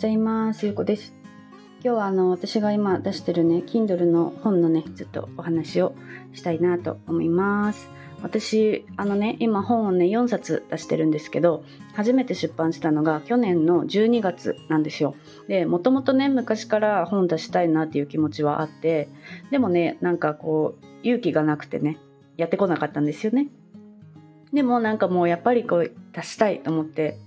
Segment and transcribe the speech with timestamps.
[0.00, 0.64] ございます。
[0.64, 1.12] ゆうこです。
[1.84, 5.94] 今日はあの私が今出してるね、Kindle の本のね、ちょっとお話を
[6.32, 7.90] したいなと思います。
[8.22, 15.16] 私、あのね、今本をね、4冊出してるんですけど、初めて出版したのが去年の12月なんですよ。
[15.48, 19.10] で、もともとね、昔から本出したいなっていう気持ちはあって、
[19.50, 21.98] でもね、なんかこう、勇気がなくてね、
[22.38, 23.48] やってこなかったんですよね。
[24.54, 27.18] でもなんかもうやっぱりこう、出したいと思って、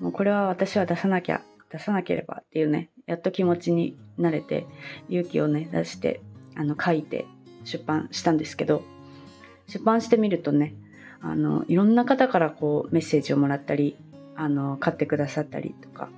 [0.00, 4.66] もうこれは私は出さなきゃ、出さなければっていうね、やっと気持ちになれて、
[5.08, 6.20] 勇気をね、出して、
[6.54, 7.26] あの、書いて
[7.64, 8.82] 出版したんですけど、
[9.68, 10.74] 出版してみるとね、
[11.20, 13.96] あの、いろんな方からこう、メッセージをもらったり、
[14.36, 16.08] あの、買ってくださったりとか、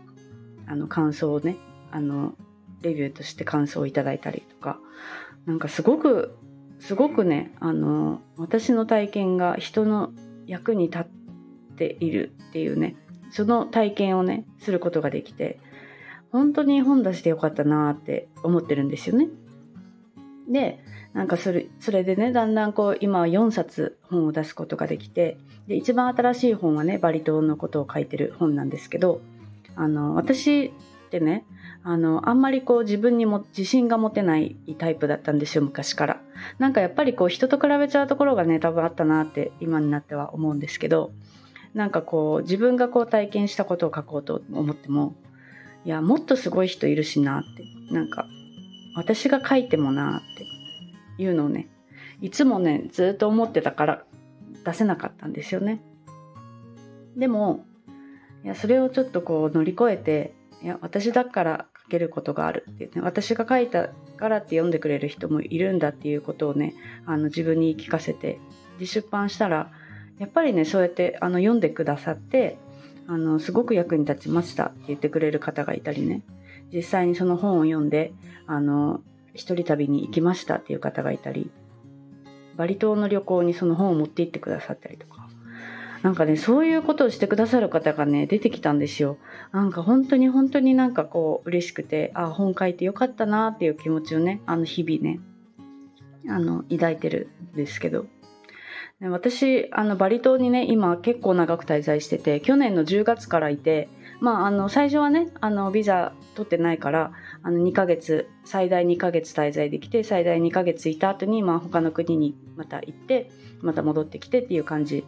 [0.66, 1.56] あの、感想をね、
[1.90, 2.34] あの、
[2.82, 4.78] レビューとして感想をいただいたりとか、
[5.46, 6.36] なんかすごく、
[6.78, 10.12] すごくね、あの、私の体験が人の
[10.46, 11.06] 役に立っ
[11.76, 12.96] ているっていうね、
[13.30, 15.58] その体験をね、することができて、
[16.30, 19.28] 本当に本出してよかったなって思ってるんですよね。
[20.48, 20.78] で、
[21.14, 29.20] なんかそれ、それでね、だんだんこう、今は4冊本を出すことができて、で、一番新しい本はね、バリ島のことを書いてる本なんですけど、
[29.74, 30.66] あの、私
[31.08, 31.44] ってね、
[31.82, 36.20] あの、あんまりこう自分にも自信が持てないタイプだったんですよ、昔から。
[36.58, 41.12] なんかやっぱりこう人と比べちゃうところがね、多分あったなって今になっては思うんですけど、
[41.78, 45.14] なんかこう自分がこう体験したことを書こうと思っても、
[45.84, 47.62] いや、もっとすごい人いるしなって、
[47.94, 48.26] なんか
[48.96, 51.68] 私が書いてもなっていうのをね、
[52.20, 54.04] いつもね、ずっと思ってたから
[54.64, 55.80] 出せなかったんですよね。
[57.16, 57.64] でも、
[58.42, 60.34] いや、それをちょっとこう乗り越えて、
[60.64, 66.74] いや、私だから書けることがあるっていうね、私が書いたからって読んでくれる人もいるんだっていうことをね、
[67.06, 68.40] あの自分に言い聞かせて、
[68.80, 69.70] で出版したら、
[70.18, 72.58] やっぱりね、そうやってあの読んでくださって、
[73.06, 76.22] あの、すごく役に立ちましたって言ってくれる方がいたりね、
[76.72, 78.12] 実際にその本を読んで、
[78.46, 79.00] あの、
[79.34, 81.50] 一人旅に行きましたっていう方がいたり、
[82.56, 85.28] バリ島の旅行にその本を持って行ってくださったりとか、
[86.02, 89.16] なんかね、そういうことをしてくださる方がね、出てきたんですよ。
[89.52, 95.20] なんか本当に本当になんかこう嬉しくて、あ、本書いてよかったなっていう気持ちをね、あの日々ね、
[96.28, 98.06] あの、抱いてるんですけど。
[99.00, 103.88] 私、あの、バリ島にね、今結構長く滞在してて、去年の10月からいて、
[104.20, 107.12] まあ、あの、最初はね、あの、ビザ取ってないから、
[107.44, 113.30] あの、2ヶ月、最大2ヶ月滞在できて、最大2ヶ月いた後に、まあ、他の国にまた行って、
[113.62, 115.04] また戻ってきてっていう感じ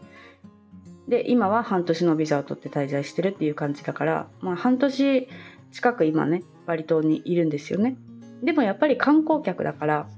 [1.09, 5.29] で、今は半年のビザを取って滞在してるっていう感じだから、まあ半年
[5.73, 7.97] 近く今ね、バリ島にいるんですよね。
[8.43, 10.09] でもやっぱり観光客だから、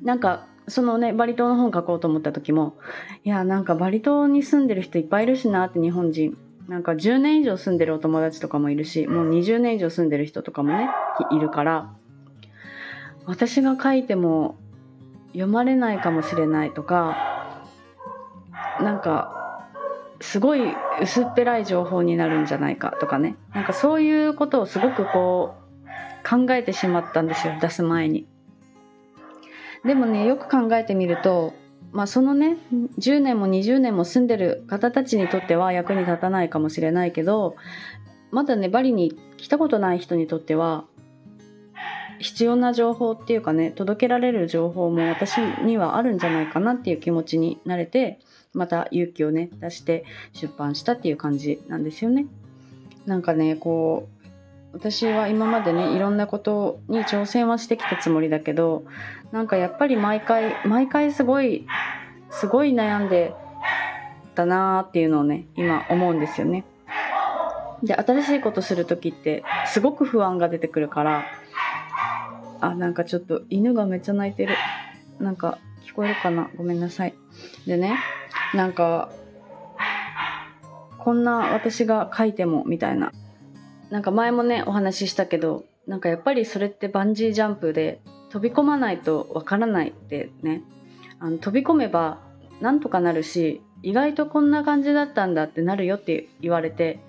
[0.00, 2.76] なんか、そのね、バリ島の本書こうと思った時も、
[3.24, 6.36] いや、なんかバリ島に住んでる人いっぱいいるしなって日本人。
[6.68, 10.88] なんか10年以上住んでるお友達とかもいるし、もう20年以上住んでる人とかもね、
[11.32, 11.92] いるから、
[13.26, 14.56] 私が書いても
[15.32, 17.16] 読まれないかもしれないとか、
[18.80, 19.36] なんか、
[20.20, 20.60] すごい
[21.02, 23.36] 薄っぺらい情報になるんじゃないかとかね。
[23.54, 28.28] なんかそういうことをすごくこう考えてしまったんですよ、出す前に。
[29.84, 31.54] でもね、よく考えてみると、
[31.92, 32.56] まあそのね、
[32.98, 37.56] 10年も20年も住んでる方たちにとっては役に立たないかもしれないけど、
[38.30, 40.84] まだね、バリに来たことない人にとっては、
[42.18, 48.20] 必要な情報っていうかね、届けられる情報も私にはあるんじゃないかなっていう気持ちになれて、
[48.52, 52.26] また勇気をね出して出版したっていう感じなんですよね。
[53.06, 54.19] なんかねこう
[54.72, 58.84] 私は今までねいろんなことに挑戦はしてきたつもりだけど
[59.32, 61.66] なんかやっぱり毎回毎回すごい
[62.30, 63.34] すごい悩んで
[64.34, 66.64] たなーっていうのをね今思うんですよね。
[67.82, 71.24] で新しいことする時ってすごく不安が出てくるから
[72.60, 74.54] あなんかちょっと犬がめっちゃ泣いてる
[75.18, 76.50] なんか聞こえるかな？
[76.56, 77.14] ごめんなさい。
[77.66, 77.98] でね
[78.54, 79.10] なんか、
[80.98, 83.12] こんな私が書いてもみたいな。
[83.90, 88.00] なんか前もね、お話ししたけど、なんかやっぱりそれってバンジージャンプで
[88.30, 90.62] 飛び込まないとわからないってね。
[91.18, 92.20] あの飛び込めば
[92.60, 97.00] なんとかなるし、意外とこんな感じだったんだってなるよって言われて、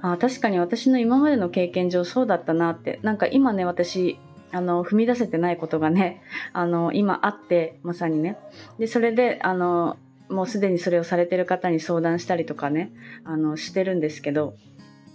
[0.00, 2.98] あ確かに私の今までの経験上そうだったなって。
[3.02, 4.18] なんか今ね、私、
[4.52, 8.36] あの、踏み出せてないことがね、 あの、今あって、まさにね。
[8.78, 9.96] で、それで、あの、
[10.28, 12.92] もうすでにそれをされてる方に相談したりとかね、
[13.24, 14.54] あの、してるんですけど、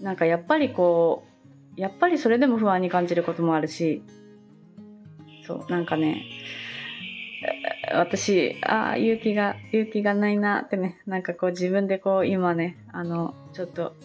[0.02, 1.24] なんかやっぱりこ
[1.78, 4.04] う、やっぱりそれでも不安に感じることもあるし、
[5.46, 6.24] そう、なんかね、
[7.94, 13.96] 私、ああ、勇気が、勇気がないなってね、なんかこう自分でこう今ね、あの、ちょっと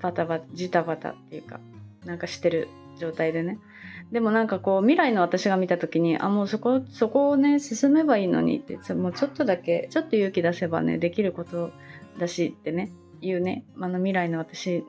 [0.00, 1.60] バタバタ、ジタバタっていうか、
[2.04, 2.68] なんかしてる
[2.98, 3.58] 状態でね。
[4.12, 11.72] でもなんかこう未来の私が見た時にあもうそこそこをね進めばいいのにってもうちょっとだけちょっと勇気出せばねできること
[12.18, 13.64] だしってね言うね。
[13.80, 14.84] あの未来の私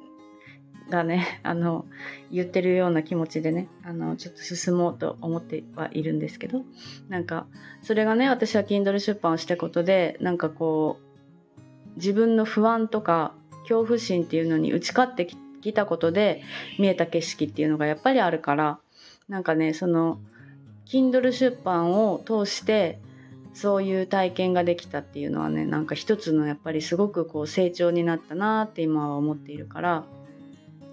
[0.89, 1.85] がね あの
[2.31, 6.63] 言ってるような気持ちでねあのちょっと進もうと思ってはいるんですけど
[7.09, 7.47] なんか
[7.81, 10.99] それがね私は Kindle 出版をしたことでなんかこ
[11.95, 15.27] う自分の不安とか恐怖心っていうのに打ち勝って
[15.61, 16.41] きたことで
[16.79, 18.79] 見えた景色っていうのがやっぱりあるから
[19.27, 20.19] なんかねその
[20.85, 22.99] Kindle 出版を通して
[23.53, 30.03] そういう体験ができたっていうのはねなんか一つのやっぱりすごくこう成長になったなって今は思っているから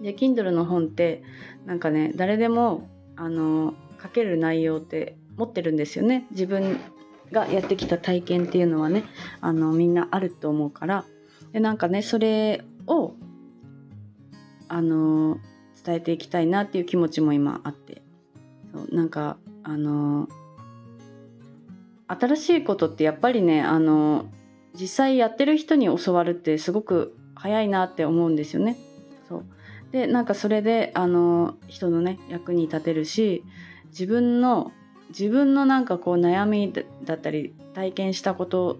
[0.01, 1.23] で Kindle の本って
[1.67, 6.27] なんかね誰でもあの書ける内容って持ってるんですよね。
[6.31, 6.79] 自分
[7.33, 9.05] がやってきた体験っていうのはね
[9.41, 11.05] あのみんなあると思うから。
[11.53, 13.15] でなんかねそれを
[14.69, 15.39] あの
[15.85, 18.03] 伝えていきたいなっていう気持ちも今あって。
[18.73, 20.29] そうなんかあの
[22.09, 24.27] 新しいことってやっぱりねあの
[24.79, 28.77] 実際やってる人に教わるってすごく早いなって思うんですよね。
[29.29, 29.45] そう。
[29.95, 33.45] でなんかそれであの人のね役に立てるし
[33.91, 34.73] 自分の
[35.11, 36.73] 自分のなんかこう悩み
[37.05, 38.79] だったり体験したこと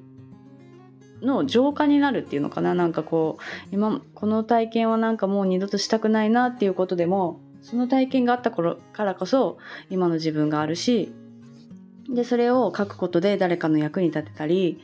[1.23, 9.59] の浄化になるっていうのかななんかこう今この体験はなんかもう二度としたくないなっていうことでもその体験があった頃からこそ
[9.91, 11.13] 今の自分があるし
[12.13, 14.81] でそれを書くことで誰かの役に立てたり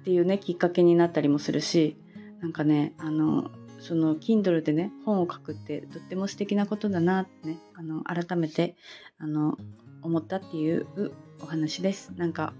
[0.00, 1.96] っていうねきっかけになったりもするし
[2.42, 3.50] なんかねあの
[3.82, 8.76] その Kindle でね本を書くってとっても素敵なことだなってねあの改めて
[9.18, 9.58] あの
[10.02, 10.86] 思ったっていう
[11.42, 12.12] お話です。
[12.16, 12.52] なんか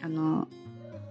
[0.00, 0.48] あの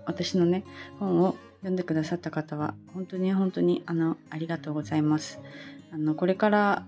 [0.05, 0.63] 私のね
[0.99, 5.39] 本を読んでくださった方は本当に本当にあのありがとうございます。
[5.93, 6.85] あのこれから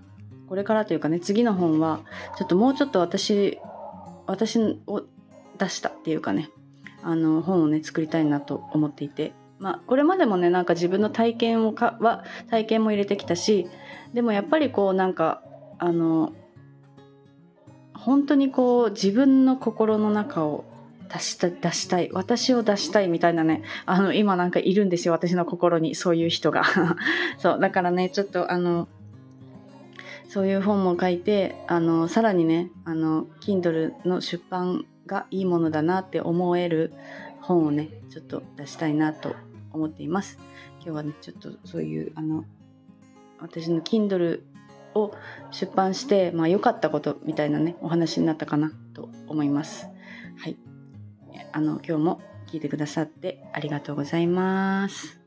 [0.48, 2.00] これからというかね次の本は
[2.36, 3.58] ちょっともうちょっと私
[4.26, 5.02] 私を
[5.58, 6.50] 出したっていうかね
[7.02, 13.68] あの本をね作りたいなと思っていてまあこれまでもねなんか自分の体験をかは体験も入れてきたし
[14.12, 15.42] でもやっぱりこうなんか
[15.78, 16.32] あの
[17.94, 20.64] 本当にこう自分の心の中を
[21.12, 26.64] 出した出したい私を出したいみたいなねあの今なんかいるんですよ私の心にそういう人が。
[27.38, 28.88] そうだからねちょっとあの
[30.28, 36.92] そういう本も書いてあのさらにねあの Kindle の出版がいいものだなって思える
[37.40, 39.36] 本をねちょっと出したいなと
[39.74, 40.38] 思っています。
[40.76, 42.44] 今日はねちょっとそういうあの
[43.40, 44.42] 私の Kindle
[44.94, 45.12] を
[45.50, 49.88] 出版してまあ良かったことみたいなねお話になったかなと思います。
[50.38, 50.56] はい。
[51.52, 55.23] あの今日も聞いてくださってありがとうございます。